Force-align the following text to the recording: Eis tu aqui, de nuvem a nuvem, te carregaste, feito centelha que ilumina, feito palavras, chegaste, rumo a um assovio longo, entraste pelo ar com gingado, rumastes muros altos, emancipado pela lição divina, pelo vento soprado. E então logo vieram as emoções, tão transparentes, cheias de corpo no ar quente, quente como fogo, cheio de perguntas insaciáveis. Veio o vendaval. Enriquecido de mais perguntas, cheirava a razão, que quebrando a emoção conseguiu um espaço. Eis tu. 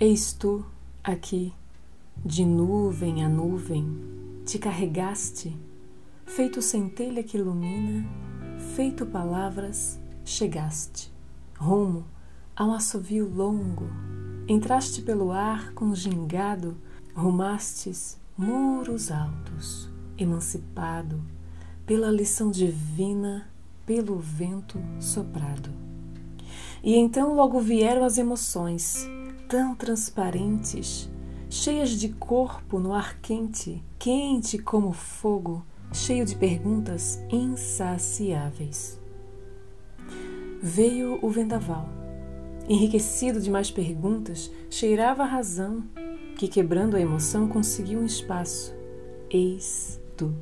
Eis 0.00 0.32
tu 0.32 0.64
aqui, 1.02 1.52
de 2.24 2.44
nuvem 2.44 3.24
a 3.24 3.28
nuvem, 3.28 3.98
te 4.46 4.56
carregaste, 4.56 5.58
feito 6.24 6.62
centelha 6.62 7.20
que 7.20 7.36
ilumina, 7.36 8.08
feito 8.76 9.04
palavras, 9.04 9.98
chegaste, 10.24 11.12
rumo 11.58 12.04
a 12.54 12.64
um 12.64 12.74
assovio 12.74 13.28
longo, 13.28 13.90
entraste 14.46 15.02
pelo 15.02 15.32
ar 15.32 15.72
com 15.72 15.92
gingado, 15.92 16.76
rumastes 17.12 18.20
muros 18.36 19.10
altos, 19.10 19.90
emancipado 20.16 21.20
pela 21.84 22.08
lição 22.08 22.52
divina, 22.52 23.50
pelo 23.84 24.16
vento 24.16 24.78
soprado. 25.00 25.70
E 26.84 26.94
então 26.94 27.34
logo 27.34 27.58
vieram 27.58 28.04
as 28.04 28.16
emoções, 28.16 29.08
tão 29.48 29.74
transparentes, 29.74 31.10
cheias 31.48 31.90
de 31.90 32.10
corpo 32.10 32.78
no 32.78 32.92
ar 32.92 33.18
quente, 33.20 33.82
quente 33.98 34.58
como 34.58 34.92
fogo, 34.92 35.64
cheio 35.90 36.26
de 36.26 36.36
perguntas 36.36 37.18
insaciáveis. 37.30 39.00
Veio 40.62 41.18
o 41.22 41.30
vendaval. 41.30 41.88
Enriquecido 42.68 43.40
de 43.40 43.50
mais 43.50 43.70
perguntas, 43.70 44.50
cheirava 44.68 45.22
a 45.22 45.26
razão, 45.26 45.82
que 46.36 46.46
quebrando 46.46 46.94
a 46.94 47.00
emoção 47.00 47.48
conseguiu 47.48 48.00
um 48.00 48.04
espaço. 48.04 48.74
Eis 49.30 49.98
tu. 50.14 50.34